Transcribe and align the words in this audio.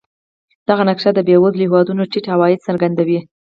دغه 0.69 0.83
نقشه 0.89 1.09
د 1.13 1.19
بېوزلو 1.27 1.63
هېوادونو 1.65 2.09
ټیټ 2.11 2.25
عواید 2.33 2.65
څرګندوي. 2.67 3.19